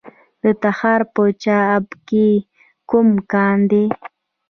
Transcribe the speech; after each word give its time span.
د 0.41 0.43
تخار 0.63 1.01
په 1.13 1.23
چاه 1.43 1.65
اب 1.75 1.87
کې 2.07 2.27
کوم 2.89 3.07
کان 3.31 3.57
دی؟ 3.71 3.85